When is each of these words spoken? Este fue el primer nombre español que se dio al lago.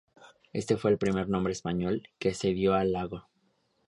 Este 0.51 0.77
fue 0.77 0.89
el 0.89 0.97
primer 0.97 1.29
nombre 1.29 1.53
español 1.53 2.09
que 2.17 2.33
se 2.33 2.55
dio 2.55 2.73
al 2.73 2.91
lago. 2.93 3.27